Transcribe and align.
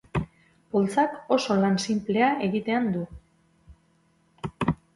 Poltsak 0.75 1.13
oso 1.35 1.57
lan 1.59 1.77
sinplea 1.85 2.31
egitean 2.47 2.89
du. 2.97 3.05